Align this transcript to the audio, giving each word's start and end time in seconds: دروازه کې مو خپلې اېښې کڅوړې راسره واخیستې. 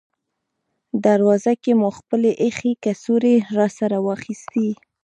دروازه 1.05 1.53
کې 1.63 1.71
مو 1.79 1.89
خپلې 1.99 2.31
اېښې 2.43 2.71
کڅوړې 2.83 3.35
راسره 3.57 3.97
واخیستې. 4.07 4.67